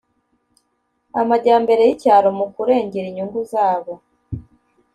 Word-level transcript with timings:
amajyambere 1.21 1.81
y 1.85 1.91
icyaro 1.95 2.29
mu 2.37 2.45
kurengera 2.53 3.05
inyungu 3.09 3.39
zabo 3.51 3.93